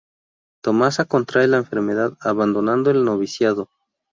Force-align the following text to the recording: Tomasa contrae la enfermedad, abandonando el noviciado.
Tomasa 0.63 1.05
contrae 1.05 1.45
la 1.47 1.57
enfermedad, 1.57 2.17
abandonando 2.21 2.89
el 2.89 3.05
noviciado. 3.05 3.69